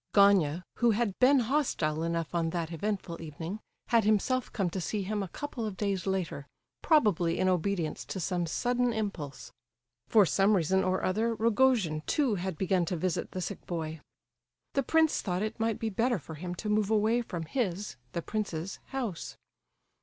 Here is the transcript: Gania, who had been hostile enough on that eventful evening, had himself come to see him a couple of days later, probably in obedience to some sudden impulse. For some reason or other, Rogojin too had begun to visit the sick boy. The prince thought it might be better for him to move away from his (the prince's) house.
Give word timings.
Gania, 0.13 0.65
who 0.77 0.89
had 0.97 1.19
been 1.19 1.41
hostile 1.41 2.01
enough 2.01 2.33
on 2.33 2.49
that 2.49 2.71
eventful 2.71 3.21
evening, 3.21 3.59
had 3.89 4.03
himself 4.03 4.51
come 4.51 4.67
to 4.71 4.81
see 4.81 5.03
him 5.03 5.21
a 5.21 5.27
couple 5.27 5.63
of 5.67 5.77
days 5.77 6.07
later, 6.07 6.47
probably 6.81 7.37
in 7.37 7.47
obedience 7.47 8.03
to 8.05 8.19
some 8.19 8.47
sudden 8.47 8.93
impulse. 8.93 9.51
For 10.07 10.25
some 10.25 10.55
reason 10.55 10.83
or 10.83 11.03
other, 11.03 11.35
Rogojin 11.35 12.01
too 12.07 12.33
had 12.33 12.57
begun 12.57 12.85
to 12.85 12.97
visit 12.97 13.29
the 13.29 13.41
sick 13.41 13.63
boy. 13.67 14.01
The 14.73 14.81
prince 14.81 15.21
thought 15.21 15.43
it 15.43 15.59
might 15.59 15.77
be 15.77 15.89
better 15.91 16.17
for 16.17 16.33
him 16.33 16.55
to 16.55 16.67
move 16.67 16.89
away 16.89 17.21
from 17.21 17.43
his 17.45 17.95
(the 18.13 18.23
prince's) 18.23 18.79
house. 18.85 19.37